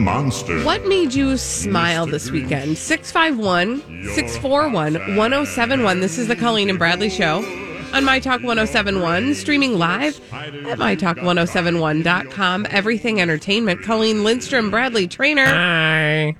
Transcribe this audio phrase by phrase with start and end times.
[0.00, 0.64] Monster.
[0.64, 2.78] What made you smile this weekend?
[2.78, 3.80] 651
[4.14, 6.00] 641 1071.
[6.00, 7.44] This is the Colleen and Bradley Show
[7.92, 12.66] on My Talk 1071, streaming live at MyTalk1071.com.
[12.70, 13.82] Everything Entertainment.
[13.82, 15.44] Colleen Lindstrom, Bradley Traynor.
[15.44, 16.36] Hi.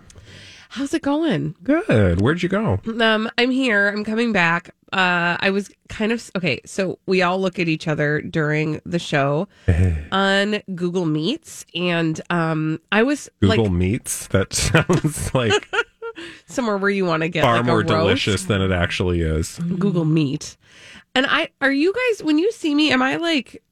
[0.71, 1.55] How's it going?
[1.63, 2.21] Good.
[2.21, 2.79] Where'd you go?
[3.01, 3.89] Um, I'm here.
[3.89, 4.75] I'm coming back.
[4.93, 6.61] Uh, I was kind of okay.
[6.67, 9.47] So we all look at each other during the show
[10.13, 14.27] on Google Meets, and um, I was Google like Meats.
[14.29, 15.69] That sounds like
[16.47, 19.59] somewhere where you want to get far like, more delicious than it actually is.
[19.79, 20.57] Google Meet.
[21.15, 23.63] And I are you guys when you see me, am I like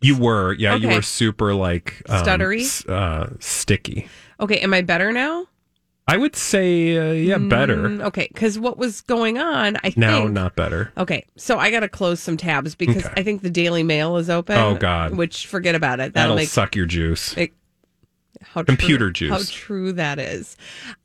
[0.00, 2.88] You were, yeah, you were super like um, Stuttery?
[2.88, 4.08] uh, sticky.
[4.40, 5.46] okay, am I better now?
[6.08, 7.88] I would say, uh, yeah, better.
[7.88, 10.92] Mm, okay, because what was going on, I Now, think not better.
[10.96, 13.14] Okay, so I got to close some tabs because Okay.
[13.16, 14.56] I think the Daily Mail is open.
[14.56, 15.16] Oh, God.
[15.16, 16.14] Which forget about it.
[16.14, 17.36] That'll, That'll make suck your juice.
[17.36, 17.54] it-
[18.42, 19.30] how Computer true, juice.
[19.50, 20.56] How true that is.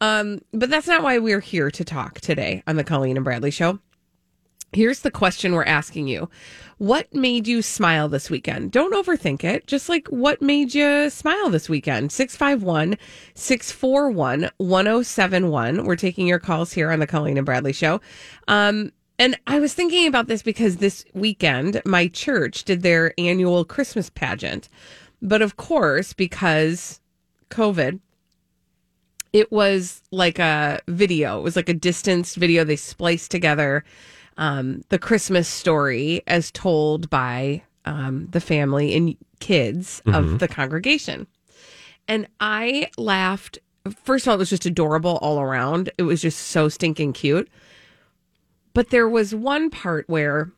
[0.01, 3.51] Um, but that's not why we're here to talk today on the Colleen and Bradley
[3.51, 3.79] Show.
[4.73, 6.29] Here's the question we're asking you.
[6.77, 8.71] What made you smile this weekend?
[8.71, 9.67] Don't overthink it.
[9.67, 12.13] Just like what made you smile this weekend?
[12.13, 12.97] 651
[13.35, 15.83] 641 1071.
[15.83, 17.99] We're taking your calls here on the Colleen and Bradley Show.
[18.47, 23.65] Um, and I was thinking about this because this weekend, my church did their annual
[23.65, 24.69] Christmas pageant.
[25.21, 27.01] But of course, because
[27.49, 27.99] COVID,
[29.33, 31.39] it was like a video.
[31.39, 32.63] It was like a distanced video.
[32.63, 33.83] They spliced together
[34.37, 41.27] um, the Christmas story as told by um, the family and kids of the congregation.
[42.07, 43.59] And I laughed.
[44.03, 45.91] First of all, it was just adorable all around.
[45.97, 47.49] It was just so stinking cute.
[48.73, 50.51] But there was one part where,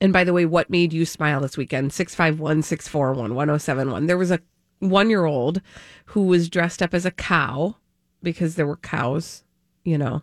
[0.00, 1.92] and by the way, what made you smile this weekend?
[1.92, 4.06] 651 641 1071.
[4.06, 4.40] There was a
[4.80, 5.60] one year old
[6.06, 7.76] who was dressed up as a cow
[8.22, 9.42] because there were cows,
[9.84, 10.22] you know,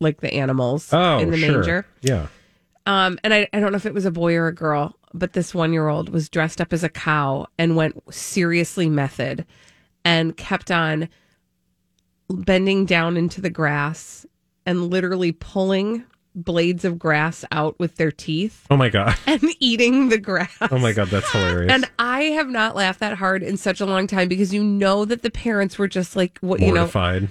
[0.00, 1.52] like the animals Oh, in the sure.
[1.52, 1.86] manger.
[2.02, 2.26] Yeah.
[2.86, 5.32] Um, and I, I don't know if it was a boy or a girl, but
[5.32, 9.44] this one year old was dressed up as a cow and went seriously method
[10.04, 11.08] and kept on
[12.30, 14.24] bending down into the grass
[14.64, 16.04] and literally pulling
[16.36, 19.16] blades of grass out with their teeth Oh my god.
[19.26, 20.54] and eating the grass.
[20.70, 21.72] Oh my god, that's hilarious.
[21.72, 25.04] And I have not laughed that hard in such a long time because you know
[25.06, 26.86] that the parents were just like, what you know,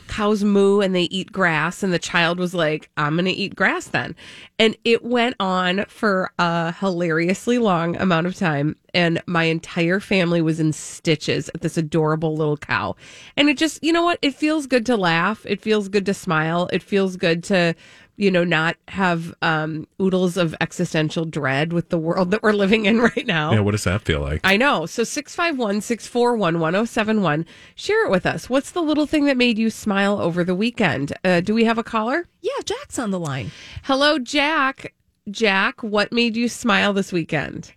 [0.07, 3.55] cows moo and they eat grass, and the child was like, I'm going to eat
[3.55, 4.15] grass then.
[4.57, 8.75] And it went on for a hilariously long amount of time.
[8.93, 12.95] And my entire family was in stitches at this adorable little cow.
[13.35, 14.17] And it just, you know what?
[14.21, 15.45] It feels good to laugh.
[15.45, 16.69] It feels good to smile.
[16.71, 17.75] It feels good to,
[18.17, 22.85] you know, not have um, oodles of existential dread with the world that we're living
[22.85, 23.51] in right now.
[23.51, 24.41] yeah, what does that feel like?
[24.43, 24.85] I know.
[24.85, 27.45] So 651 641 1071.
[27.75, 28.49] Share it with us.
[28.49, 31.13] What's the little thing that made you smile over the weekend?
[31.23, 32.27] Uh, do we have a caller?
[32.41, 33.51] Yeah, Jack's on the line.
[33.83, 34.93] Hello, Jack.
[35.29, 37.73] Jack, what made you smile this weekend?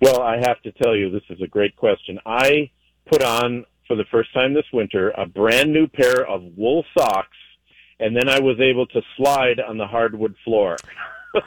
[0.00, 2.18] Well, I have to tell you, this is a great question.
[2.24, 2.70] I
[3.06, 7.36] put on for the first time this winter a brand new pair of wool socks,
[8.00, 10.76] and then I was able to slide on the hardwood floor.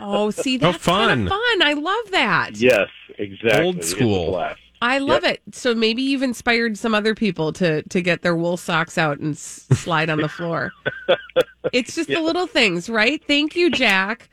[0.02, 1.30] Oh, see, that's fun.
[1.30, 1.62] fun.
[1.62, 2.58] I love that.
[2.58, 3.64] Yes, exactly.
[3.64, 4.46] Old school.
[4.82, 5.42] I love it.
[5.54, 9.34] So maybe you've inspired some other people to to get their wool socks out and
[9.34, 10.74] s- slide on the floor.
[11.72, 13.24] It's just the little things, right?
[13.26, 14.30] Thank you, Jack.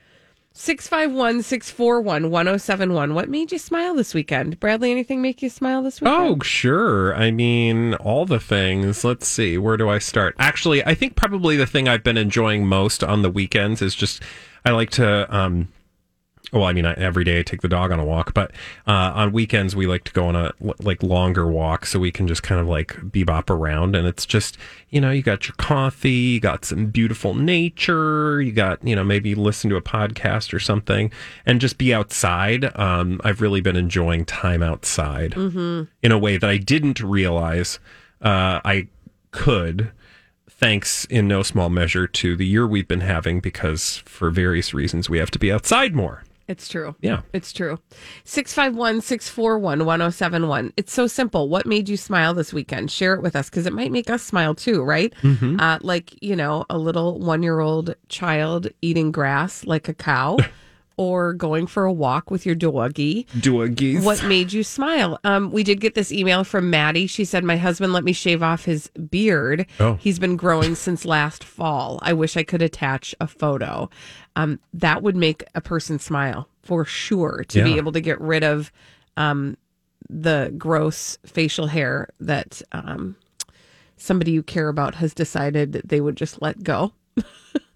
[0.57, 3.15] 651 641 1071.
[3.15, 4.61] What made you smile this weekend?
[4.61, 6.17] Bradley, anything make you smile this weekend?
[6.17, 7.13] Oh, sure.
[7.17, 9.03] I mean, all the things.
[9.03, 9.59] Let's see.
[9.59, 10.37] Where do I start?
[10.39, 14.23] Actually, I think probably the thing I've been enjoying most on the weekends is just
[14.65, 15.69] I like to um
[16.55, 18.53] well, I mean, I, every day I take the dog on a walk, but
[18.87, 22.29] uh, on weekends we like to go on a like longer walk so we can
[22.29, 23.97] just kind of like bebop around.
[23.97, 24.57] And it's just,
[24.91, 29.03] you know, you got your coffee, you got some beautiful nature, you got, you know,
[29.03, 31.11] maybe listen to a podcast or something
[31.45, 32.77] and just be outside.
[32.79, 35.35] Um, I've really been enjoying time outside
[36.03, 37.81] in a way that I didn't realize
[38.23, 38.87] uh, I
[39.33, 39.91] could
[40.49, 45.11] thanks in no small measure to the year we've been having because for various reasons
[45.11, 46.23] we have to be outside more.
[46.47, 46.95] It's true.
[47.01, 47.23] Yeah.
[47.33, 47.79] It's true.
[48.25, 50.73] 651 641 1071.
[50.77, 51.49] It's so simple.
[51.49, 52.91] What made you smile this weekend?
[52.91, 55.15] Share it with us because it might make us smile too, right?
[55.23, 55.59] Mm-hmm.
[55.59, 60.37] Uh, like, you know, a little one year old child eating grass like a cow
[60.97, 63.27] or going for a walk with your doggy.
[63.41, 64.05] Do a geese.
[64.05, 65.19] What made you smile?
[65.25, 67.07] Um, we did get this email from Maddie.
[67.07, 69.67] She said, My husband let me shave off his beard.
[69.81, 69.95] Oh.
[69.95, 71.99] He's been growing since last fall.
[72.03, 73.91] I wish I could attach a photo.
[74.37, 78.43] Um, that would make a person smile for sure to be able to get rid
[78.43, 78.73] of
[79.17, 79.57] um,
[80.09, 83.17] the gross facial hair that um,
[83.97, 86.93] somebody you care about has decided that they would just let go.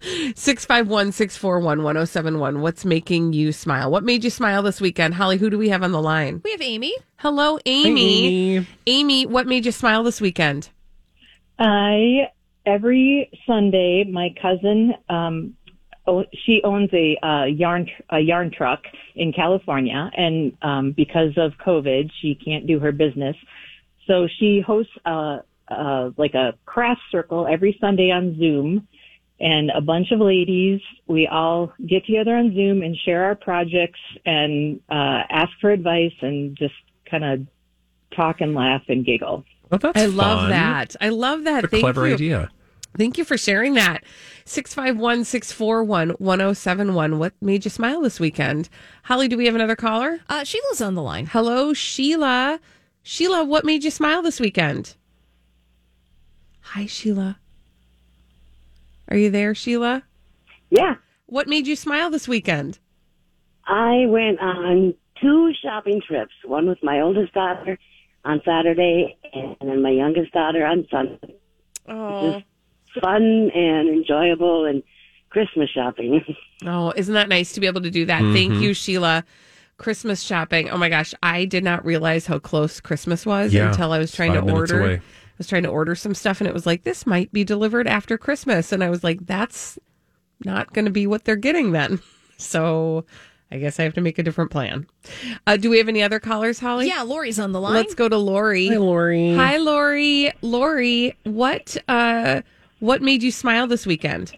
[0.01, 2.61] 651 641 1071.
[2.61, 3.91] What's making you smile?
[3.91, 5.15] What made you smile this weekend?
[5.15, 6.41] Holly, who do we have on the line?
[6.43, 6.93] We have Amy.
[7.17, 8.55] Hello, Amy.
[8.57, 8.67] Amy.
[8.87, 10.69] Amy, what made you smile this weekend?
[11.57, 12.29] I
[12.65, 15.55] every Sunday, my cousin, um,
[16.07, 18.83] o- she owns a uh, yarn a yarn truck
[19.15, 23.35] in California, and um, because of COVID, she can't do her business.
[24.07, 28.87] So she hosts a, a like a craft circle every Sunday on Zoom,
[29.39, 30.81] and a bunch of ladies.
[31.07, 36.13] We all get together on Zoom and share our projects and uh, ask for advice
[36.21, 36.73] and just
[37.09, 37.47] kind of
[38.15, 39.43] talk and laugh and giggle.
[39.71, 40.95] Oh, that's I love that.
[40.99, 41.63] I love that.
[41.63, 42.13] It's a Thank clever you.
[42.15, 42.49] idea.
[42.97, 44.03] Thank you for sharing that.
[44.45, 47.19] 651 641 1071.
[47.19, 48.67] What made you smile this weekend?
[49.03, 50.19] Holly, do we have another caller?
[50.27, 51.27] Uh, Sheila's on the line.
[51.27, 52.59] Hello, Sheila.
[53.03, 54.95] Sheila, what made you smile this weekend?
[56.61, 57.39] Hi, Sheila.
[59.09, 60.03] Are you there, Sheila?
[60.69, 60.95] Yeah,
[61.25, 62.77] What made you smile this weekend?
[63.65, 66.33] I went on two shopping trips.
[66.45, 67.77] One with my oldest daughter
[68.23, 71.35] on Saturday, and then my youngest daughter on Sunday.
[71.87, 72.41] Oh,
[73.01, 74.81] Fun and enjoyable, and
[75.29, 76.21] Christmas shopping.
[76.65, 78.21] oh, isn't that nice to be able to do that?
[78.33, 79.23] Thank you, Sheila.
[79.77, 80.69] Christmas shopping.
[80.69, 84.11] Oh my gosh, I did not realize how close Christmas was Yeah, until I was
[84.11, 84.81] trying to order.
[84.81, 85.01] away.
[85.39, 87.87] I was trying to order some stuff, and it was like this might be delivered
[87.87, 89.79] after Christmas, and I was like, that's
[90.43, 91.99] not going to be what they're getting then.
[92.41, 93.03] So
[93.51, 94.87] I guess I have to make a different plan.
[95.45, 96.87] Uh, do we have any other callers, Holly?
[96.87, 97.73] Yeah, Lori's on the line.
[97.73, 98.69] Let's go to Lori.
[98.69, 99.35] Hi, Lori.
[99.35, 100.31] Hi, Lori.
[100.41, 102.43] Lori, what uh,
[102.79, 104.31] what made you smile this weekend?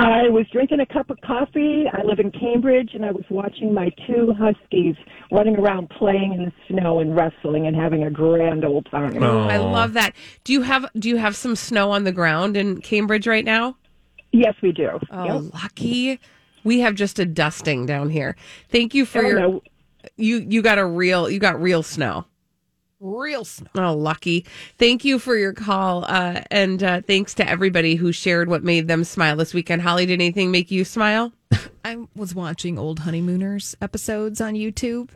[0.00, 1.84] I was drinking a cup of coffee.
[1.92, 4.94] I live in Cambridge, and I was watching my two huskies
[5.32, 9.20] running around playing in the snow and wrestling and having a grand old time.
[9.22, 9.48] Oh.
[9.48, 10.14] I love that.
[10.44, 13.76] Do you have do you have some snow on the ground in Cambridge right now?
[14.30, 14.90] Yes, we do.
[15.10, 15.54] Oh, Yep.
[15.54, 16.20] lucky.
[16.62, 18.36] We have just a dusting down here.
[18.70, 19.62] Thank you for Oh, your no.
[20.16, 22.24] you you got a real you got real snow.
[23.00, 23.68] Real snow.
[23.76, 24.44] Oh, lucky.
[24.76, 26.04] Thank you for your call.
[26.04, 29.82] Uh, and uh, thanks to everybody who shared what made them smile this weekend.
[29.82, 31.32] Holly, did anything make you smile?
[31.84, 35.10] I was watching old Honeymooners episodes on YouTube.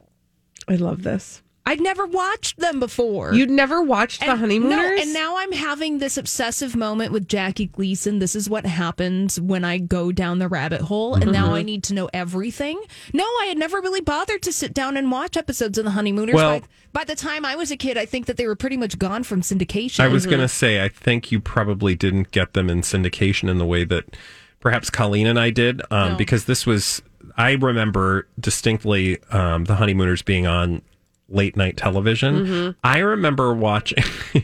[0.69, 1.43] I love this.
[1.65, 3.33] I'd never watched them before.
[3.35, 4.77] You'd never watched The Honeymooners?
[4.77, 8.19] No, and now I'm having this obsessive moment with Jackie Gleason.
[8.19, 11.33] This is what happens when I go down the rabbit hole, and Mm-hmm.
[11.33, 12.83] now I need to know everything.
[13.13, 16.35] No, I had never really bothered to sit down and watch episodes of The Honeymooners.
[16.35, 18.77] Well- by, by the time I was a kid, I think that they were pretty
[18.77, 20.01] much gone from syndication.
[20.01, 23.59] I was going to say, I think you probably didn't get them in syndication in
[23.59, 24.17] the way that
[24.61, 26.17] perhaps Colleen and I did, um, No.
[26.19, 27.01] because this was,
[27.37, 30.83] I remember distinctly um, the Honeymooners being on
[31.29, 32.77] late night television.
[32.85, 34.05] I remember watching.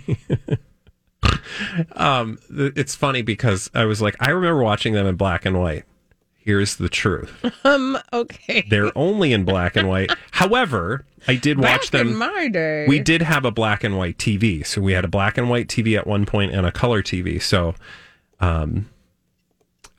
[1.93, 5.85] um, it's funny because I was like, I remember watching them in black and white.
[6.39, 7.33] Here's the truth.
[7.65, 8.65] Um, okay.
[8.71, 10.11] They're only in black and white.
[10.31, 12.09] However, I did watch them.
[12.09, 12.87] in my day.
[12.89, 14.65] We did have a black and white TV.
[14.65, 17.43] So we had a black and white TV at one point and a color TV.
[17.43, 17.75] So
[18.41, 18.89] um,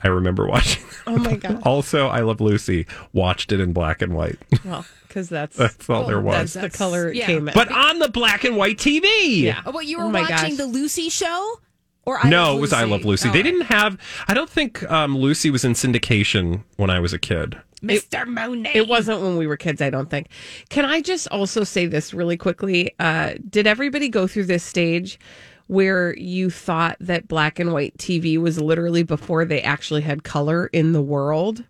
[0.02, 0.84] I remember watching.
[1.06, 1.62] Oh my god.
[1.64, 4.40] also, I Love Lucy watched it in black and white.
[4.66, 6.54] Well, because that's That's all there was.
[6.54, 6.72] that's was.
[6.72, 7.26] the color it yeah.
[7.26, 7.54] came in.
[7.54, 9.42] But on the black and white TV.
[9.42, 9.62] yeah.
[9.66, 10.58] Oh, what you were Oh my watching gosh.
[10.58, 11.60] the Lucy show?
[12.06, 13.28] Or I No, it was I Love Lucy.
[13.30, 13.98] Oh, They didn't have.
[14.30, 17.60] I don't think um, Lucy was in syndication when I was a kid.
[17.84, 18.26] Mr.
[18.26, 18.72] Monet.
[18.74, 20.28] It wasn't when we were kids, I don't think.
[20.70, 22.94] Can I just also say this really quickly?
[23.00, 25.20] Uh, did everybody go through this stage
[25.68, 30.68] where you thought that black and white TV was literally before they actually had color
[30.68, 31.64] in the world?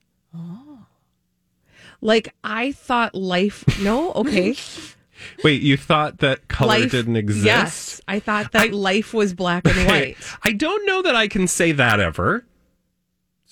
[2.02, 3.64] Like I thought life.
[3.82, 4.56] No, okay.
[5.44, 7.46] Wait, you thought that color life didn't exist?
[7.46, 10.18] Yes, I thought that I- life was black and white.
[10.44, 12.46] I don't know that I can say that ever.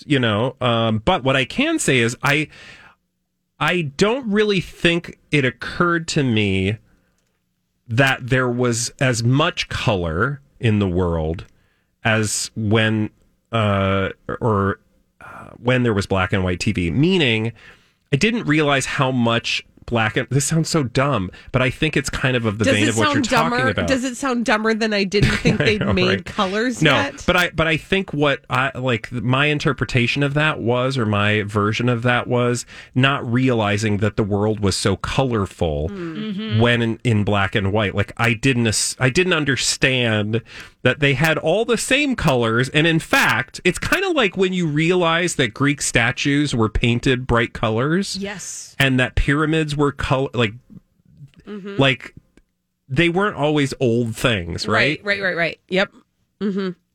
[0.05, 2.47] You know, um, but what I can say is I
[3.59, 6.77] I don't really think it occurred to me
[7.87, 11.45] that there was as much color in the world
[12.03, 13.09] as when
[13.51, 14.79] uh, or
[15.19, 16.93] uh, when there was black and white TV.
[16.93, 17.53] Meaning,
[18.11, 22.09] I didn't realize how much black and this sounds so dumb, but I think it's
[22.09, 23.55] kind of of the Does vein it of what you're dumber?
[23.57, 23.87] talking about.
[23.87, 26.25] Does it sound dumber than I didn't think they'd know, made right?
[26.25, 27.23] colors no, yet?
[27.25, 31.43] but I but I think what I like my interpretation of that was, or my
[31.43, 36.59] version of that was, not realizing that the world was so colorful Mm-hmm.
[36.59, 37.95] when in, in black and white.
[37.95, 40.41] Like I didn't as- I didn't understand
[40.87, 44.53] that they had all the same colors, and in fact, it's kind of like when
[44.53, 48.73] you realize that Greek statues were painted bright colors, Yes.
[48.79, 50.53] and that pyramids were color like
[51.45, 51.75] Mm-hmm.
[51.77, 52.15] like
[52.87, 55.03] they weren't always old things, right?
[55.03, 55.59] right, right, right.
[55.67, 55.91] Yep.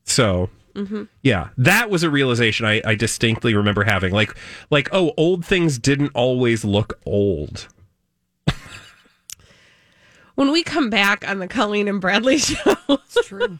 [0.05, 0.49] So
[1.23, 4.15] yeah, that was a realization I, I distinctly remember having.
[4.15, 4.35] Like
[4.71, 7.69] like oh, old things didn't always look old.
[10.35, 13.59] When we come back on the Colleen and Bradley show, It's true.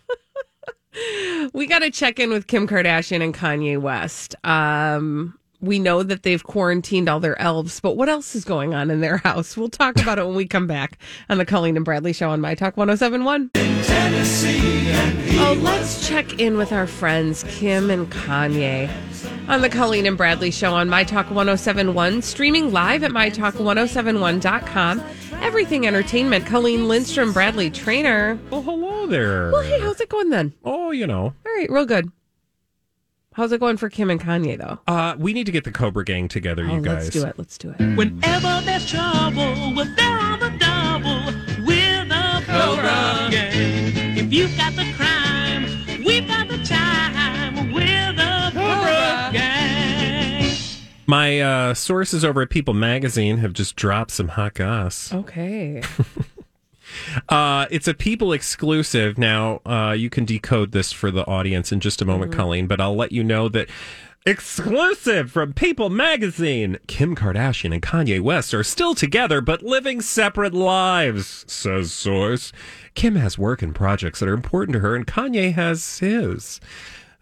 [1.53, 4.35] We got to check in with Kim Kardashian and Kanye West.
[4.45, 8.91] Um, we know that they've quarantined all their elves, but what else is going on
[8.91, 9.57] in their house?
[9.57, 10.99] We'll talk about it when we come back
[11.31, 13.51] on the Colleen and Bradley show on My Talk 1071.
[15.45, 18.91] Oh, let's check in with our friends Kim and Kanye
[19.49, 25.03] on the Colleen and Bradley show on My Talk 1071, streaming live at MyTalk1071.com.
[25.43, 28.39] Everything Entertainment, Colleen Lindstrom, Bradley Traynor.
[28.51, 29.51] Well, hello there.
[29.53, 30.55] Well, hey, how's it going then?
[30.65, 32.11] Oh, you know, All right, real good.
[33.35, 34.79] How's it going for Kim and Kanye though?
[34.87, 37.05] uh, we need to get the Cobra Gang together, Oh, you guys.
[37.05, 37.35] let's do it.
[37.39, 37.97] Let's do it.
[37.97, 41.25] Whenever there's trouble, we're there on the double
[41.67, 44.17] with the Cobra Gang.
[44.19, 45.22] If you've got the crime,
[51.13, 55.13] My uh, sources over at People Magazine have just dropped some hot goss.
[55.13, 55.83] Okay.
[57.31, 59.17] Uh, it's a People exclusive.
[59.17, 62.83] Now, uh, you can decode this for the audience in just a moment, Colleen, but
[62.83, 63.71] I'll let you know that
[64.27, 70.53] exclusive from People Magazine Kim Kardashian and Kanye West are still together, but living separate
[70.53, 72.53] lives, says source.
[72.95, 76.61] Kim has work and projects that are important to her, and Kanye has his.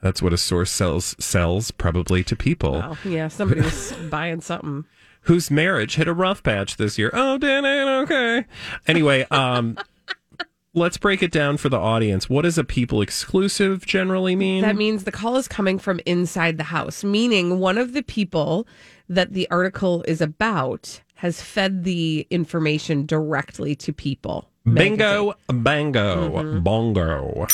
[0.03, 2.97] That's what a source sells sells probably to people Wow.
[3.05, 4.85] Yeah, somebody was buying something.
[5.23, 7.11] whose marriage hit a rough patch this year.
[7.13, 7.89] Oh, did it?
[8.05, 8.45] Okay.
[8.87, 9.77] Anyway, um,
[10.75, 12.31] let's break it down for the audience.
[12.31, 14.63] What does a people exclusive generally mean?
[14.63, 18.67] That means the call is coming from inside the house, meaning one of the people
[19.09, 24.49] that the article is about has fed the information directly to people.
[24.65, 26.61] Bingo, bango, Mm-hmm.
[26.61, 27.47] bongo.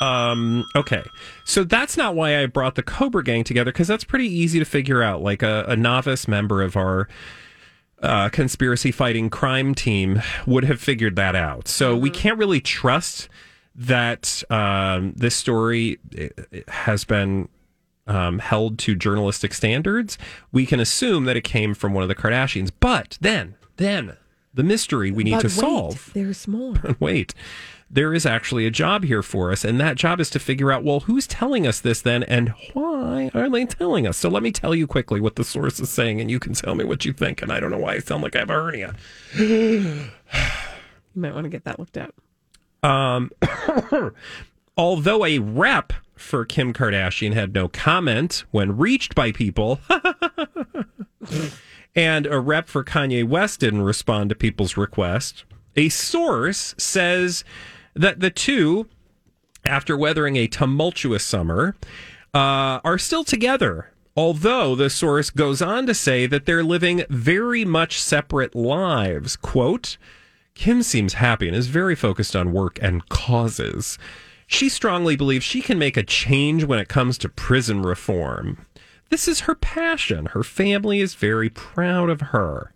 [0.00, 1.04] Um, okay.
[1.44, 4.64] So that's not why I brought the Cobra Gang together because that's pretty easy to
[4.64, 5.22] figure out.
[5.22, 7.08] Like a, a novice member of our
[8.02, 11.68] uh, conspiracy fighting crime team would have figured that out.
[11.68, 13.28] So we can't really trust
[13.74, 16.28] that um, this story eh,
[16.68, 17.48] has been
[18.06, 20.18] um, held to journalistic standards.
[20.52, 22.70] We can assume that it came from one of the Kardashians.
[22.78, 24.16] But then, then
[24.52, 26.96] the mystery we need But to wait, solve There's more.
[27.00, 27.34] wait,
[27.90, 30.84] there is actually a job here for us, and that job is to figure out
[30.84, 34.16] well, who's telling us this then, and why are they telling us?
[34.16, 36.74] So let me tell you quickly what the source is saying, and you can tell
[36.74, 37.42] me what you think.
[37.42, 38.94] And I don't know why I sound like I have a hernia.
[41.14, 42.12] You might want to get that looked at.
[42.82, 43.30] Um,
[44.76, 49.80] although a rep for Kim Kardashian had no comment when reached by people,
[51.94, 55.44] and a rep for Kanye West didn't respond to people's request,
[55.76, 57.44] a source says
[57.94, 58.88] that the two,
[59.64, 61.76] after weathering a tumultuous summer,
[62.32, 63.90] uh, are still together.
[64.16, 69.36] Although the source goes on to say that they're living very much separate lives.
[69.36, 69.96] Quote,
[70.54, 73.98] Kim seems happy and is very focused on work and causes.
[74.46, 78.66] She strongly believes she can make a change when it comes to prison reform.
[79.10, 80.26] This is her passion.
[80.26, 82.72] Her family is very proud of her.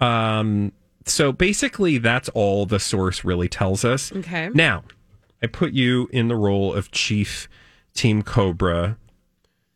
[0.00, 0.72] Um,
[1.10, 4.12] so basically, that's all the source really tells us.
[4.12, 4.48] Okay.
[4.54, 4.84] Now,
[5.42, 7.48] I put you in the role of chief
[7.94, 8.96] Team Cobra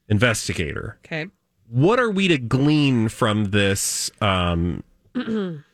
[0.08, 0.98] investigator.
[1.04, 1.26] Okay.
[1.68, 4.82] What are we to glean from this um,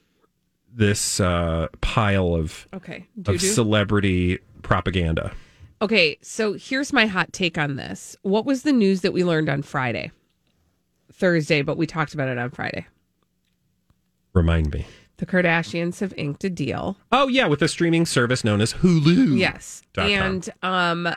[0.73, 3.07] this uh, pile of Okay.
[3.19, 3.39] of Doo-doo.
[3.39, 5.33] celebrity propaganda?
[5.83, 8.15] Okay, so here's my hot take on this.
[8.23, 10.11] What was the news that we learned on Friday?
[11.13, 12.87] Thursday, but we talked about it on Friday.
[14.35, 14.87] Remind me.
[15.21, 16.97] The Kardashians have inked a deal.
[17.13, 19.39] Oh yeah, with a streaming service known as Hulu.
[19.39, 19.83] Yes.
[19.99, 21.15] And um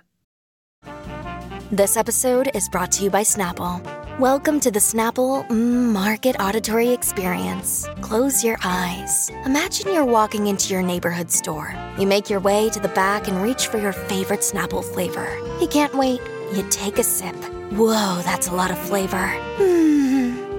[1.71, 3.79] This episode is brought to you by Snapple.
[4.19, 7.87] Welcome to the Snapple mm, Market Auditory Experience.
[8.01, 9.31] Close your eyes.
[9.45, 11.73] Imagine you're walking into your neighborhood store.
[11.97, 15.33] You make your way to the back and reach for your favorite Snapple flavor.
[15.61, 16.19] You can't wait.
[16.53, 17.37] You take a sip.
[17.71, 19.29] Whoa, that's a lot of flavor.
[19.55, 20.02] Hmm,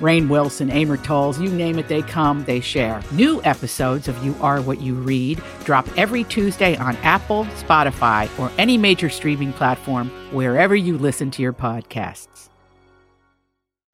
[0.00, 3.02] Rainn Wilson, Amor Towles, you name it, they come, they share.
[3.12, 8.52] New episodes of You Are What You Read drop every Tuesday on Apple, Spotify, or
[8.58, 12.50] any major streaming platform wherever you listen to your podcasts.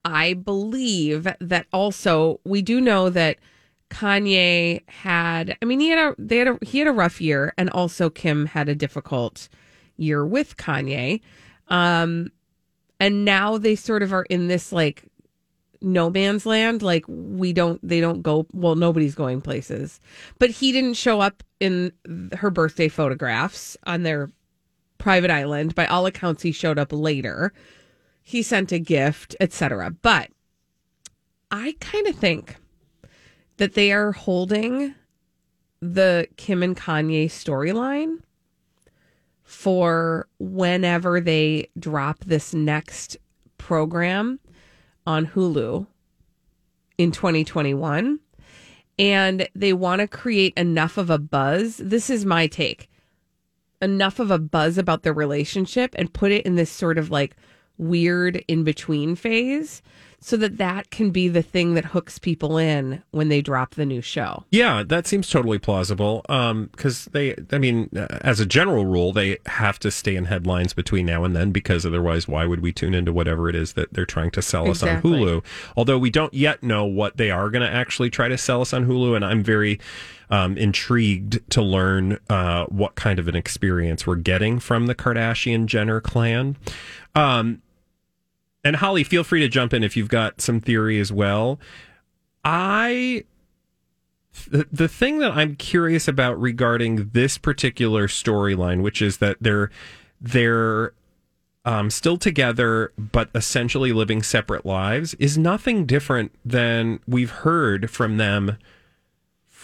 [0.04, 3.38] I believe that also we do know that
[3.90, 7.52] Kanye had I mean he had a they had a he had a rough year
[7.56, 9.49] and also Kim had a difficult
[9.97, 11.21] year with Kanye.
[11.68, 12.32] Um
[12.99, 15.04] and now they sort of are in this like
[15.82, 20.00] no man's land like we don't they don't go well nobody's going places.
[20.38, 21.92] But he didn't show up in
[22.34, 24.30] her birthday photographs on their
[24.98, 25.74] private island.
[25.74, 27.52] By all accounts he showed up later
[28.22, 29.90] he sent a gift, etc.
[29.90, 30.30] But
[31.50, 32.56] I kind of think
[33.56, 34.94] that they are holding
[35.80, 38.18] the Kim and Kanye storyline
[39.42, 43.16] for whenever they drop this next
[43.58, 44.38] program
[45.06, 45.87] on Hulu
[46.99, 48.21] in 2021
[48.99, 51.78] and they want to create enough of a buzz.
[51.78, 52.88] This is my take.
[53.80, 57.37] Enough of a buzz about their relationship and put it in this sort of like
[57.79, 59.83] weird in between phase
[60.25, 63.85] so that that can be the thing that hooks people in when they drop the
[63.85, 64.45] new show.
[64.52, 66.25] Yeah, that seems totally plausible.
[66.28, 70.26] Um, because they, I mean, uh, as a general rule, they have to stay in
[70.26, 73.73] headlines between now and then because otherwise, why would we tune into whatever it is
[73.73, 75.13] that they're trying to sell us Exactly.
[75.13, 75.45] on Hulu?
[75.76, 78.73] Although we don't yet know what they are going to actually try to sell us
[78.73, 79.80] on Hulu, and I'm very
[80.32, 85.66] um, intrigued to learn uh, what kind of an experience we're getting from the Kardashian
[85.66, 86.56] Jenner clan.
[87.14, 87.60] Um,
[88.64, 91.60] and Holly, feel free to jump in if you've got some theory as well.
[92.45, 93.25] I
[94.50, 99.71] the, the thing that I'm curious about regarding this particular storyline, which is that they're
[100.18, 100.95] they're
[101.66, 108.16] um, still together but essentially living separate lives, is nothing different than we've heard from
[108.16, 108.56] them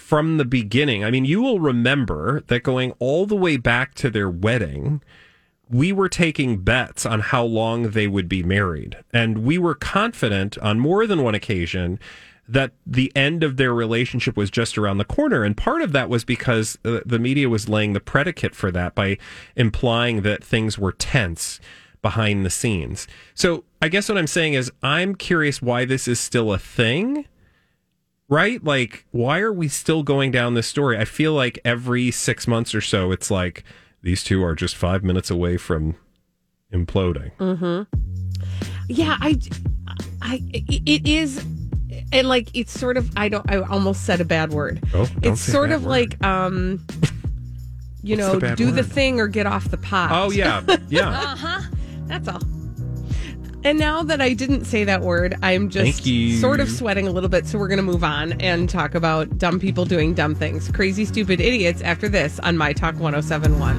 [0.09, 1.05] from the beginning.
[1.05, 5.03] I mean, you will remember that going all the way back to their wedding,
[5.69, 8.97] we were taking bets on how long they would be married.
[9.13, 11.99] And we were confident on more than one occasion
[12.49, 15.45] that the end of their relationship was just around the corner.
[15.45, 18.95] And part of that was because uh, the media was laying the predicate for that
[18.95, 19.19] by
[19.57, 21.61] implying that things were tense
[22.01, 23.07] behind the scenes.
[23.35, 27.27] So I guess what I'm saying is I'm curious why this is still a thing
[28.29, 28.63] right?
[28.63, 30.99] Like, why are we still going down this story?
[30.99, 33.65] I feel like every six months or so, it's like
[34.03, 35.97] these two are just five minutes away from
[36.73, 37.33] imploding.
[37.39, 37.83] Mm-hmm.
[38.89, 39.39] Yeah, I,
[40.23, 41.45] I, it is,
[42.13, 43.11] and like it's sort of.
[43.17, 43.51] I don't.
[43.51, 44.83] I almost said a bad word.
[44.95, 45.91] Oh, it's sort of word.
[45.91, 46.87] like, um,
[48.03, 50.11] you know, the do the thing or get off the pot.
[50.13, 50.63] Oh, yeah.
[50.89, 51.09] Yeah.
[51.11, 51.61] uh huh.
[52.07, 52.41] That's all.
[53.65, 56.05] And now that I didn't say that word, I'm just
[56.41, 57.47] sort of sweating a little bit.
[57.47, 61.05] So we're going to move on and talk about dumb people doing dumb things, crazy,
[61.05, 63.79] stupid idiots after this on My Talk 1071.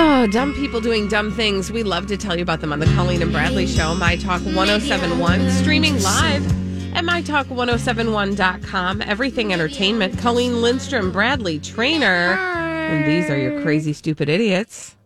[0.00, 1.72] Oh, dumb people doing dumb things.
[1.72, 4.42] We love to tell you about them on the Colleen and Bradley Show, My Talk
[4.42, 6.46] 1071, streaming live
[6.94, 9.02] at MyTalk1071.com.
[9.02, 10.18] Everything Entertainment.
[10.18, 12.34] Colleen Lindstrom, Bradley Traynor.
[12.34, 14.96] And these are your crazy, stupid idiots.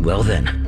[0.00, 0.67] Well, then,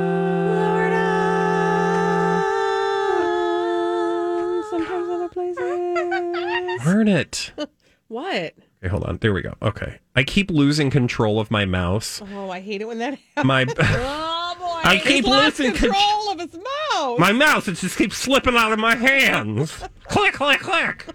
[7.05, 7.51] Sometimes other places.
[7.55, 7.69] Burn it.
[8.11, 8.25] What?
[8.83, 9.19] Okay, hold on.
[9.21, 9.53] There we go.
[9.61, 9.99] Okay.
[10.17, 12.21] I keep losing control of my mouse.
[12.33, 13.45] Oh, I hate it when that happens.
[13.45, 14.89] My oh boy!
[14.89, 17.17] I keep losing con- control of his mouse.
[17.17, 19.81] my mouse it just keeps slipping out of my hands.
[20.09, 21.05] click, click, click.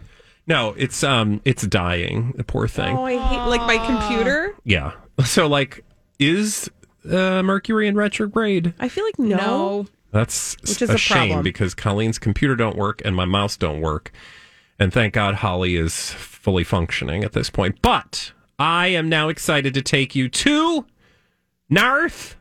[0.46, 2.32] No, it's um it's dying.
[2.38, 2.96] The poor thing.
[2.96, 4.54] Oh, I hate like my computer.
[4.64, 4.92] Yeah.
[5.26, 5.84] So like
[6.18, 6.70] is
[7.04, 8.72] uh, Mercury in retrograde?
[8.80, 9.86] I feel like no.
[10.12, 11.42] That's Which is a, a shame problem.
[11.42, 14.12] because Colleen's computer don't work and my mouse don't work.
[14.78, 17.80] And thank God Holly is fully functioning at this point.
[17.82, 20.86] But I am now excited to take you to
[21.68, 22.36] North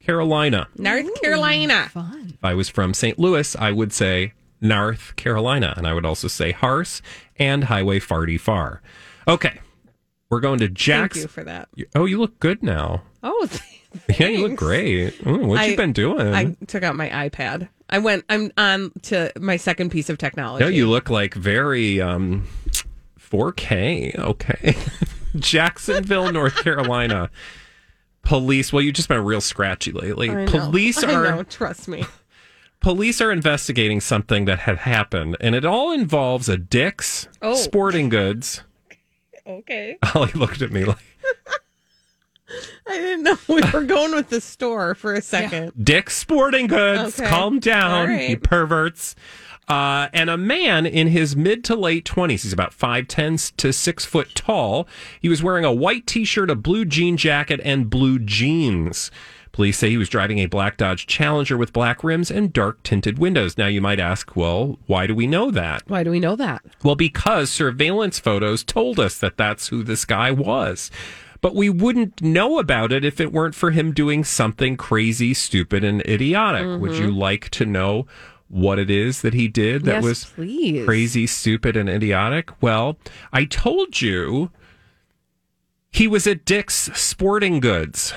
[0.00, 0.68] Carolina.
[0.76, 1.88] North Carolina.
[1.90, 2.32] Fun.
[2.34, 3.18] If I was from St.
[3.18, 5.74] Louis, I would say North Carolina.
[5.76, 7.00] And I would also say Harse
[7.38, 8.82] and Highway Farty Far.
[9.28, 9.60] Okay.
[10.30, 11.16] We're going to Jack's.
[11.16, 11.68] Thank you for that.
[11.94, 13.02] Oh, you look good now.
[13.22, 13.48] Oh,
[14.18, 15.18] Yeah, you look great.
[15.20, 16.32] Mm, what you been doing?
[16.34, 17.68] I took out my iPad.
[17.92, 18.24] I went.
[18.28, 20.64] I'm on to my second piece of technology.
[20.64, 22.48] No, you look like very um
[23.20, 24.18] 4K.
[24.18, 24.74] Okay.
[25.36, 27.30] Jacksonville, North Carolina.
[28.22, 28.72] Police.
[28.72, 30.30] Well, you've just been real scratchy lately.
[30.30, 30.46] I.
[30.46, 32.04] Police are know, trust me.
[32.80, 37.54] police are investigating something that had happened, and it all involves a Dick's Oh.
[37.54, 38.62] Sporting Goods.
[39.44, 39.98] Okay.
[40.04, 41.02] Holly looked at me like
[43.02, 45.72] didn't know we were going with the store for a second.
[45.82, 47.18] Dick's Sporting Goods.
[47.18, 47.28] Okay.
[47.28, 48.30] Calm down, right.
[48.30, 49.14] you perverts.
[49.68, 54.04] Uh, and a man in his mid to late 20s, he's about 5'10 to 6
[54.04, 54.88] foot tall.
[55.20, 59.10] He was wearing a white t shirt, a blue jean jacket, and blue jeans.
[59.52, 63.18] Police say he was driving a black Dodge Challenger with black rims and dark tinted
[63.18, 63.58] windows.
[63.58, 65.82] Now, you might ask, well, why do we know that?
[65.86, 66.62] Why do we know that?
[66.82, 70.90] Well, because surveillance photos told us that that's who this guy was.
[71.42, 75.84] But we wouldn't know about it if it weren't for him doing something crazy, stupid,
[75.84, 76.80] and idiotic.
[76.80, 77.18] Would you mm-hmm.
[77.18, 78.06] like to know
[78.48, 80.84] what it is that he did that Yes, was please.
[80.84, 82.50] crazy, stupid, and idiotic?
[82.62, 82.96] Well,
[83.32, 84.50] I told you
[85.90, 88.14] he was at Dick's Sporting Goods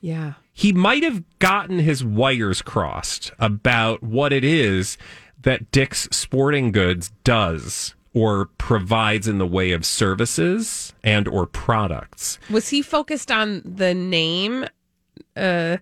[0.00, 0.34] Yeah.
[0.52, 4.98] he might have gotten his wires crossed about what it is
[5.40, 12.38] that Dick's Sporting Goods does or provides in the way of services and or products.
[12.50, 14.64] Was he focused on the name,
[15.36, 15.76] uh,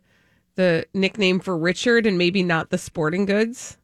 [0.57, 3.79] the nickname for Richard, and maybe not the sporting goods?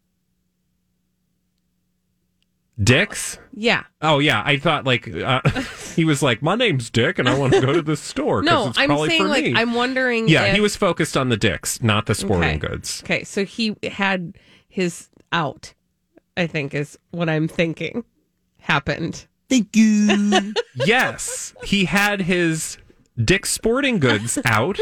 [2.83, 3.39] Dick's?
[3.55, 3.85] Yeah.
[4.01, 5.41] Oh yeah, I thought like uh,
[5.95, 8.43] he was like, "My name's Dick, and I want to go to this store.
[8.53, 10.29] No, it's I'm probably saying for like me." I'm wondering.
[10.29, 12.59] yeah, if, he was focused on the Dick's, not the sporting Okay.
[12.59, 13.03] goods.
[13.05, 14.35] Okay, so he had
[14.69, 15.75] his out.
[16.35, 18.05] I think is what I'm thinking
[18.63, 19.27] happened.
[19.49, 20.55] Thank you.
[20.75, 22.79] yes, he had his
[23.23, 24.79] Dick's Sporting Goods out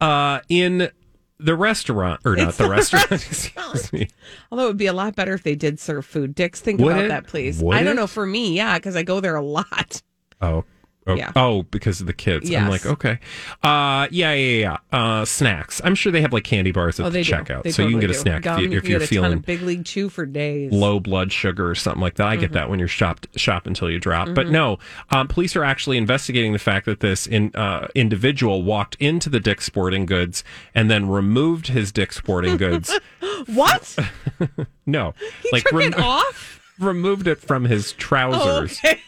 [0.00, 0.90] uh, in
[1.38, 3.10] the restaurant, or not It's the the restaurant.
[3.10, 3.74] restaurant.
[3.74, 4.08] Excuse me.
[4.50, 6.34] Although it would be a lot better if they did serve food.
[6.34, 7.08] Dicks, think Would about it?
[7.08, 7.62] that, please.
[7.62, 7.96] Would I don't it?
[7.96, 8.06] know.
[8.06, 10.02] For me, yeah, because I go there a lot.
[10.40, 10.64] Oh.
[11.08, 11.30] Oh, Yeah.
[11.36, 12.52] oh, because of the kids.
[12.52, 13.20] I'm like, okay.
[13.62, 14.98] Uh, yeah, yeah, yeah.
[14.98, 15.80] Uh, snacks.
[15.84, 17.72] I'm sure they have like candy bars at oh, the checkout.
[17.72, 18.18] So you can get a do.
[18.18, 20.08] snack Gum, if, you you, if can you're get a ton feeling Big League Chew
[20.08, 20.72] for days.
[20.72, 22.26] low blood sugar or something like that.
[22.26, 22.54] I get Mhm.
[22.54, 24.34] that when you're shopped shop until you drop.
[24.34, 24.50] But Mhm.
[24.50, 24.78] no,
[25.10, 29.38] um, police are actually investigating the fact that this in, uh, individual walked into the
[29.40, 30.42] Dick's Sporting Goods
[30.74, 32.98] and then removed his Dick's Sporting Goods.
[33.46, 33.96] what?
[34.86, 36.60] no, He took it off?
[36.80, 38.80] removed it from his trousers.
[38.84, 39.00] Oh, okay.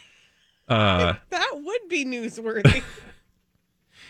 [0.68, 2.82] Uh, That would be newsworthy.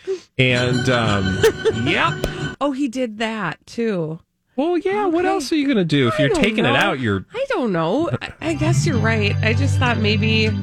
[0.37, 1.39] and um,
[1.85, 2.13] yep.
[2.61, 4.19] oh, he did that too.
[4.55, 5.05] Well, yeah.
[5.05, 6.99] What else are you gonna do if I you're don't taking it out?
[6.99, 8.09] You're I don't know.
[8.21, 9.33] I, I guess you're right.
[9.37, 10.47] I just thought maybe.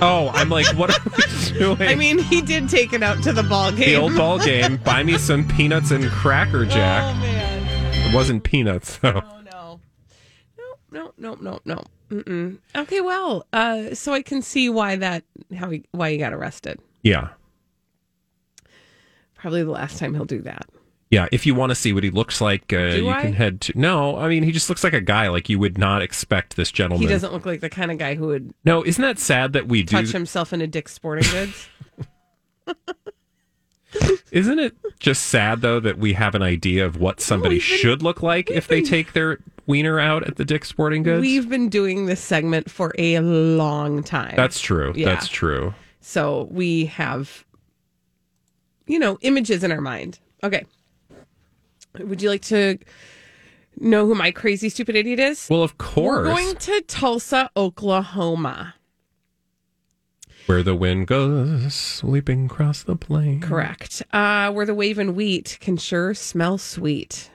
[0.00, 1.82] oh, I'm like, what are we doing?
[1.82, 3.80] I mean, he did take it out to the ball game.
[3.80, 4.76] the old ball game.
[4.78, 7.02] Buy me some peanuts and Cracker Jack.
[7.16, 8.08] Oh man.
[8.08, 9.22] It wasn't peanuts though.
[9.24, 9.80] Oh no.
[10.92, 11.82] No, no, no, no.
[12.12, 12.58] Mm-mm.
[12.76, 15.24] Okay, well, uh, so I can see why that
[15.56, 16.78] how he why he got arrested.
[17.02, 17.28] Yeah.
[19.34, 20.66] Probably the last time he'll do that.
[21.10, 23.20] Yeah, if you want to see what he looks like, uh, you I?
[23.22, 23.78] can head to.
[23.78, 26.70] No, I mean he just looks like a guy like you would not expect this
[26.70, 27.02] gentleman.
[27.06, 29.68] He doesn't look like the kind of guy who would No, isn't that sad that
[29.68, 29.96] we do?
[29.96, 31.68] touch himself in a Dick's Sporting Goods.
[34.30, 38.02] Isn't it just sad though that we have an idea of what somebody been- should
[38.02, 41.20] look like if they take their wiener out at the Dick's Sporting Goods?
[41.20, 44.34] We've been doing this segment for a long time.
[44.36, 44.92] That's true.
[44.94, 45.06] Yeah.
[45.06, 45.74] That's true.
[46.00, 47.44] So we have,
[48.86, 50.18] you know, images in our mind.
[50.42, 50.64] Okay.
[51.98, 52.78] Would you like to
[53.78, 55.46] know who my crazy stupid idiot is?
[55.50, 56.26] Well, of course.
[56.26, 58.74] We're going to Tulsa, Oklahoma.
[60.46, 63.40] Where the wind goes sweeping across the plain.
[63.40, 64.02] Correct.
[64.12, 67.30] Uh, where the wave and wheat can sure smell sweet.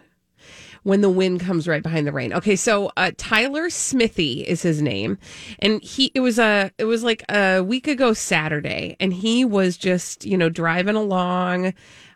[0.83, 2.33] When the wind comes right behind the rain.
[2.33, 5.17] Okay, so uh, Tyler Smithy is his name,
[5.59, 9.77] and he it was a it was like a week ago Saturday, and he was
[9.77, 11.73] just you know driving along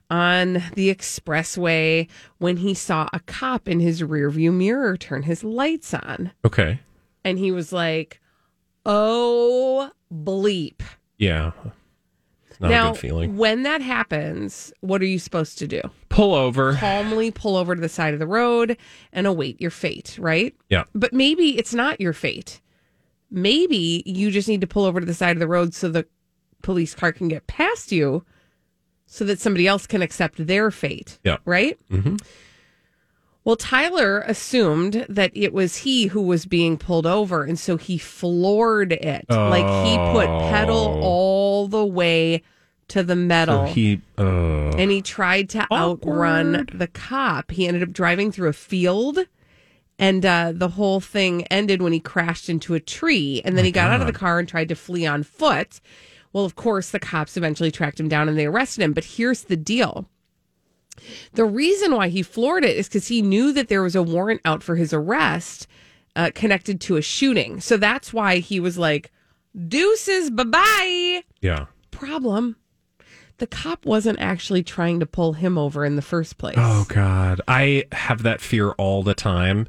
[0.10, 2.08] on the expressway
[2.40, 6.80] when he saw a cop in his rearview mirror turn his lights on, Okay.
[7.24, 8.20] and he was like,
[8.86, 10.82] "Oh bleep."
[11.18, 11.52] Yeah.
[12.60, 13.38] Not now, a good feeling.
[13.38, 15.82] when that happens, what are you supposed to do?
[16.12, 16.76] Pull over.
[16.76, 18.78] Calmly pull over to the side of the road
[19.12, 20.54] and await your fate, right?
[20.70, 20.84] Yeah.
[20.94, 22.62] But maybe it's not your fate.
[23.30, 26.06] Maybe you just need to pull over to the side of the road so the
[26.62, 28.26] police car can get past you
[29.06, 31.18] so that somebody else can accept their fate.
[31.24, 31.38] Yeah.
[31.46, 31.80] Right?
[31.90, 32.18] Mm-hmm.
[33.44, 37.98] Well, Tyler assumed that it was he who was being pulled over, and so he
[37.98, 39.26] floored it.
[39.30, 41.02] Like he put pedal Oh.
[41.02, 42.44] all the way
[42.92, 43.68] to the metal.
[43.68, 44.02] So he.
[44.18, 47.52] Uh, and he tried to outrun the cop.
[47.52, 49.20] He ended up driving through a field,
[50.00, 53.42] and uh, the whole thing ended when he crashed into a tree.
[53.44, 55.80] And then My he got out of the car and tried to flee on foot.
[56.34, 58.94] Well, of course, the cops eventually tracked him down and they arrested him.
[58.94, 60.08] But here's the deal.
[61.34, 64.42] The reason why he floored it is because he knew that there was a warrant
[64.46, 65.68] out for his arrest
[66.16, 67.60] uh, connected to a shooting.
[67.60, 69.12] So that's why he was like,
[69.68, 71.24] deuces, bye bye.
[71.42, 71.66] yeah.
[71.92, 72.56] Problem
[73.42, 76.54] the cop wasn't actually trying to pull him over in the first place.
[76.60, 79.68] Oh God, I have that fear all the time.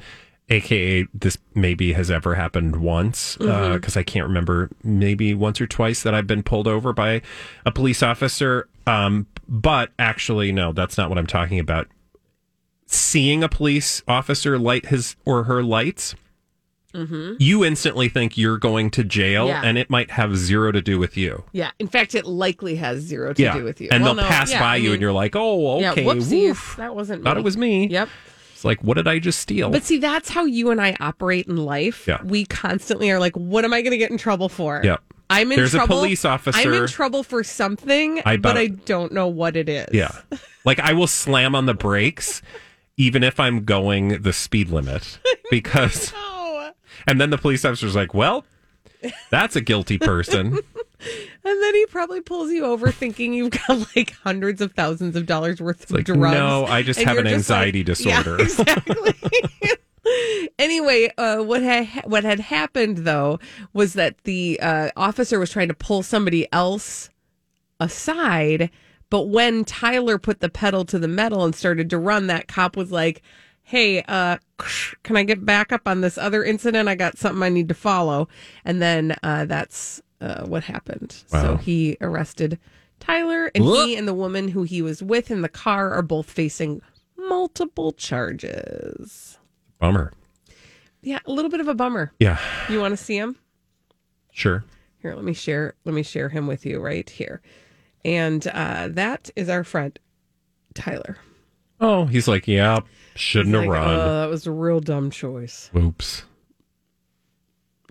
[0.50, 4.68] AKA, this maybe has ever happened once because I can't remember.
[4.84, 7.22] Maybe once or twice that I've been pulled over by
[7.64, 8.68] a police officer.
[8.86, 11.88] Um, but actually, no, that's not what I'm talking about.
[12.84, 16.14] Seeing a police officer light his or her lights,
[16.94, 17.34] Mm-hmm.
[17.38, 19.62] you instantly think you're going to jail, Yeah.
[19.64, 21.44] and it might have zero to do with you.
[21.52, 21.70] Yeah.
[21.78, 23.88] In fact, it likely has zero to yeah, do with you.
[23.90, 26.30] and Well, they'll no, pass yeah, by I you, and you're like, "Oh, okay, whoopsies.
[26.48, 26.74] woof.
[26.76, 27.40] That wasn't Thought me.
[27.40, 28.08] it was me." Yep.
[28.54, 29.70] It's like, what did I just steal?
[29.70, 32.06] But see, that's how you and I operate in life.
[32.06, 32.22] Yeah.
[32.22, 34.80] We constantly are like, what am I going to get in trouble for?
[34.84, 34.98] Yeah.
[35.28, 35.70] I'm in trouble.
[35.70, 39.56] There's a police officer- I'm in trouble for something, I but I don't know what
[39.56, 39.88] it is.
[39.92, 40.12] Yeah.
[40.64, 42.40] Like I will slam on the brakes
[42.96, 45.18] even if I'm going the speed limit
[45.50, 46.12] because
[47.06, 48.44] and then the police officer's like, "Well,
[49.30, 50.58] that's a guilty person."
[51.44, 55.26] And then he probably pulls you over thinking you've got like hundreds of thousands of
[55.26, 56.20] dollars worth of like, drugs.
[56.32, 59.12] "No, I just have an like- anxiety Yeah, disorder." exactly.
[60.60, 63.40] anyway, uh, what had what had happened though
[63.72, 67.10] was that the uh, officer was trying to pull somebody else
[67.80, 68.70] aside,
[69.10, 72.76] but when Tyler put the pedal to the metal and started to run, that cop
[72.76, 73.22] was like,
[73.62, 74.38] "Hey, uh,
[75.02, 76.88] can I get back up on this other incident?
[76.88, 78.28] I got something I need to follow."
[78.64, 81.22] And then uh, that's uh, what happened.
[81.28, 82.58] So he arrested
[83.00, 83.86] Tyler, and Whoop.
[83.88, 86.80] he and the woman who he was with in the car are both facing
[87.16, 89.38] multiple charges.
[89.78, 90.12] Bummer.
[91.00, 92.12] Yeah, a little bit of a bummer.
[92.20, 93.36] Yeah, You want to see him?
[94.32, 94.64] sure.
[95.00, 95.74] Here, let me share.
[95.84, 97.42] Let me share him with you right here,
[98.04, 99.98] and uh, that is our friend
[100.74, 101.16] Tyler.
[101.84, 102.78] Oh, he's like, "Yeah,
[103.16, 105.68] shouldn't have Like, run." Oh, that was a real dumb choice.
[105.76, 106.22] Oops.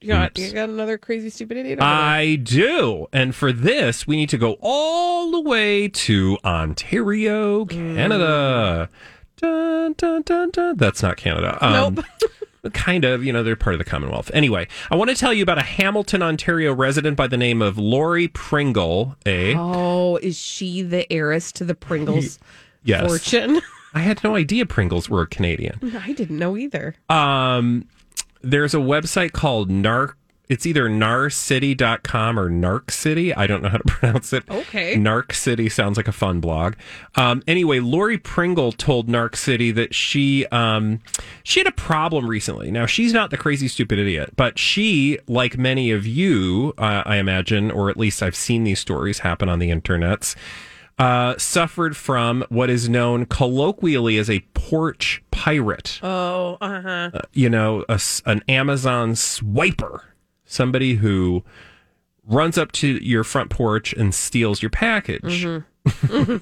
[0.02, 0.40] You got, Oops.
[0.42, 1.80] you got another crazy stupid idiot.
[1.80, 3.06] I do.
[3.14, 8.90] And for this, we need to go all the way to Ontario, Canada.
[9.38, 10.78] Dun, dun, dun, dun.
[10.78, 11.58] That's not Canada.
[11.64, 12.04] Um,
[12.74, 14.32] kind of, you know, they're part of the Commonwealth.
[14.34, 17.78] Anyway, I want to tell you about a Hamilton, Ontario resident by the name of
[17.78, 19.54] Lori Pringle, eh?
[19.56, 22.40] Oh, is she the heiress to the Pringles
[22.84, 23.06] Yes.
[23.08, 23.62] fortune?
[23.94, 25.80] I had no idea Pringles were Canadian.
[26.04, 26.96] I didn't know either.
[27.10, 27.88] Um,
[28.42, 30.14] there's a website called Narc.
[30.50, 33.34] It's either narcity.com or Narc City.
[33.34, 34.44] I don't know how to pronounce it.
[34.50, 34.96] Okay.
[34.96, 36.74] Narc City sounds like a fun blog.
[37.16, 41.00] Um, anyway, Lori Pringle told Narc City that she um,
[41.44, 42.70] she had a problem recently.
[42.70, 47.16] Now she's not the crazy stupid idiot, but she, like many of you, uh, I
[47.16, 50.36] imagine, or at least I've seen these stories happen on the internets.
[51.02, 57.10] Uh, suffered from what is known colloquially as a porch pirate Oh, uh huh.
[57.14, 60.02] uh, you know, a an Amazon swiper,
[60.46, 61.44] somebody who
[62.28, 65.44] runs up to your front porch and steals your package.
[65.44, 65.64] Have
[66.28, 66.40] you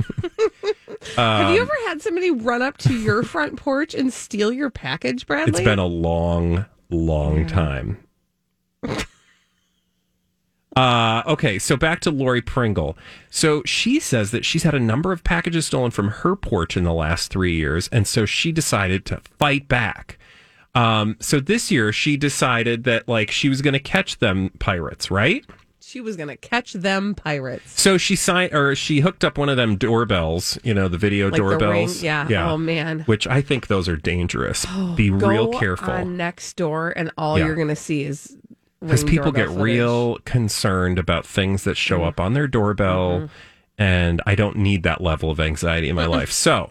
[1.17, 5.51] Um, ever had somebody run up to your front porch and steal your package, Bradley?
[5.51, 7.97] It's been a long, long time.
[10.75, 12.97] Uh, okay, so back to Lori Pringle.
[13.29, 16.83] So she says that she's had a number of packages stolen from her porch in
[16.83, 20.17] the last three years, and so she decided to fight back.
[20.75, 25.09] Um, so this year she decided that like she was going to catch them pirates,
[25.09, 25.43] right?
[25.81, 27.81] She was gonna catch them pirates.
[27.81, 31.25] So she signed or she hooked up one of them doorbells, you know, the video
[31.27, 31.95] Like the doorbells.
[32.03, 32.05] ring?
[32.05, 32.51] Yeah.
[32.51, 32.99] Oh, man.
[33.07, 34.67] Which I think those are dangerous.
[34.95, 35.89] Be real Go careful.
[35.91, 37.47] on next door, and all Yeah.
[37.47, 38.37] you're gonna see is
[38.81, 43.25] because people get doorbell real concerned about things that show up on their doorbell Mm-hmm.
[43.77, 46.31] and i don't need that level of anxiety in my life.
[46.31, 46.69] So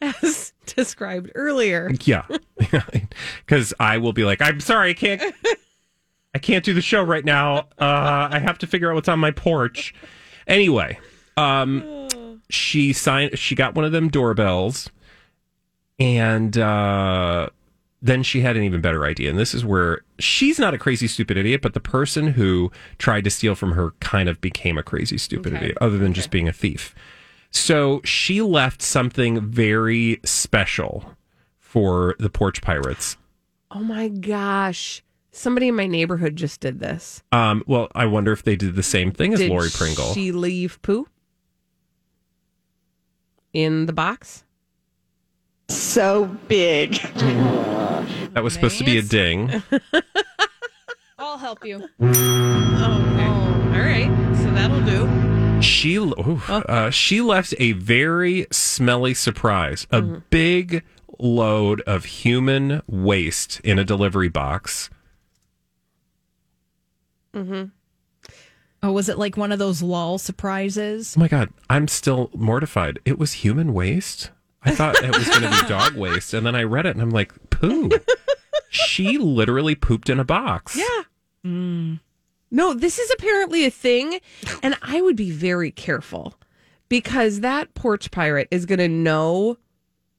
[0.00, 1.90] as described earlier.
[2.04, 2.24] yeah.
[3.46, 5.22] Because i will be like i'm sorry i can't
[6.34, 7.68] i can't do the show right now.
[7.78, 9.94] Uh i have to figure out what's on my porch.
[10.46, 10.98] Anyway
[11.36, 14.90] um she signed she got one of them doorbells
[15.98, 17.48] and uh
[18.02, 19.30] then she had an even better idea.
[19.30, 23.24] And this is where she's not a crazy, stupid idiot, but the person who tried
[23.24, 25.64] to steal from her kind of became a crazy, stupid Okay.
[25.64, 26.94] idiot, other than just being a thief.
[27.50, 31.14] So she left something very special
[31.58, 33.16] for the porch pirates.
[33.70, 35.02] Oh my gosh!
[35.32, 37.22] Somebody in my neighborhood just did this.
[37.32, 40.12] Um, well, I wonder if they did the same thing as Did Lori Pringle.
[40.14, 41.06] She leave poo
[43.52, 44.44] in the box.
[45.68, 46.92] So big.
[46.94, 49.62] that was supposed to be a ding.
[51.18, 51.88] I'll help you.
[52.78, 54.10] Oh, all right.
[54.36, 55.60] So that'll do.
[55.62, 60.18] She ooh, uh, she left a very smelly surprise, a Mm-hmm.
[60.30, 60.84] big
[61.18, 64.90] load of human waste in a delivery box.
[67.34, 67.64] Mm-hmm.
[68.82, 71.14] Oh, was it like one of those lull surprises?
[71.16, 72.98] Oh my god, I'm still mortified.
[73.04, 74.30] It was human waste.
[74.66, 77.02] I thought it was going to be dog waste, and then I read it and
[77.02, 77.90] I'm like, poo.
[78.68, 80.76] she literally pooped in a box.
[80.76, 81.02] Yeah.
[81.44, 82.00] Mm.
[82.50, 84.20] No, this is apparently a thing,
[84.62, 86.34] and I would be very careful
[86.88, 89.58] because that porch pirate is going to know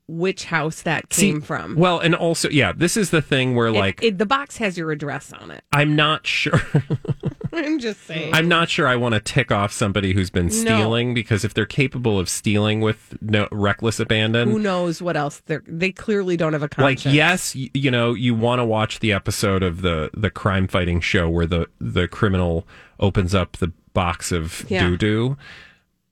[0.08, 1.76] which house that See, came from.
[1.76, 4.92] Well, and also, yeah, this is the thing where, like, it, the box has your
[4.92, 5.64] address on it.
[5.74, 6.62] I'm not sure.
[7.54, 8.34] I'm just saying.
[8.34, 10.52] I'm not sure I want to tick off somebody who's been No.
[10.52, 15.40] stealing because if they're capable of stealing with no reckless abandon, Who knows what else?
[15.46, 17.06] They they clearly don't have a conscience.
[17.06, 20.68] like yes, y- you know, you want to watch the episode of the the crime
[20.68, 22.68] fighting show where the the criminal
[23.00, 24.88] opens up the box of Yeah.
[24.88, 25.38] doo doo,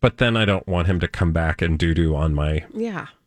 [0.01, 3.07] but then I don't want him to come back and doo doo on my Yeah.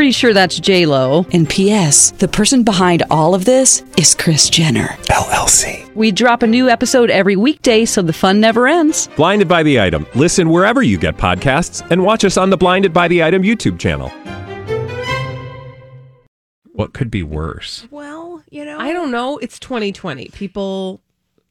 [0.00, 1.26] Pretty sure that's J Lo.
[1.30, 2.12] And P.S.
[2.12, 5.94] The person behind all of this is Kris Jenner LLC.
[5.94, 9.08] We drop a new episode every weekday, so the fun never ends.
[9.08, 10.06] Blinded by the item.
[10.14, 13.78] Listen wherever you get podcasts, and watch us on the Blinded by the Item YouTube
[13.78, 14.08] channel.
[16.72, 17.86] What could be worse?
[17.90, 19.36] Well, you know, I don't know.
[19.36, 20.28] It's 2020.
[20.28, 21.02] People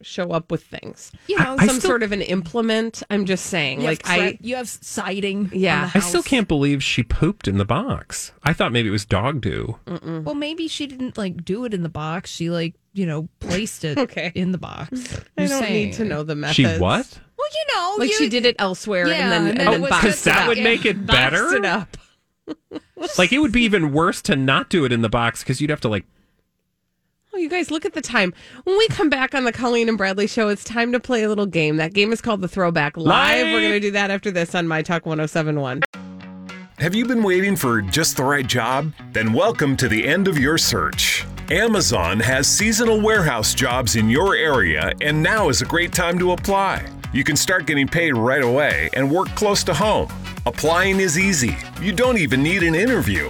[0.02, 1.12] show up with things.
[1.28, 3.04] You know, some still- sort of an implement.
[3.10, 3.84] I'm just saying.
[3.84, 5.50] Like have I, you have siding.
[5.54, 5.84] Yeah.
[5.84, 8.32] on the I still can't believe she pooped in the box.
[8.44, 9.78] I thought maybe it was dog do.
[10.04, 12.30] Well, maybe she didn't like do it in the box.
[12.32, 14.32] She like you know placed it Okay.
[14.36, 15.18] in the box.
[15.38, 15.74] I I'm don't saying.
[15.90, 16.56] need to know the methods.
[16.56, 17.20] She what?
[17.38, 19.66] Well, you know, Like you, she did it elsewhere Yeah, and then and and then
[19.66, 21.56] then it was boxed that would make it Boxed better?
[21.56, 21.98] it up.
[23.18, 25.70] Like it would be even worse to not do it in the box because you'd
[25.70, 26.06] have to like
[27.32, 28.34] Oh, you guys, look at the time.
[28.64, 31.30] When we come back on the Colleen and Bradley show, it's time to play a
[31.30, 31.78] little game.
[31.78, 33.06] That game is called the Throwback Live.
[33.06, 33.54] Live.
[33.54, 35.84] We're going to do that after this on My Talk 1071.
[36.80, 38.92] Have you been waiting for just the right job?
[39.12, 41.24] Then welcome to the end of your search.
[41.52, 46.32] Amazon has seasonal warehouse jobs in your area, and now is a great time to
[46.32, 46.84] apply.
[47.14, 50.12] You can start getting paid right away and work close to home.
[50.48, 51.56] Applying is easy.
[51.80, 53.30] You don't even need an interview.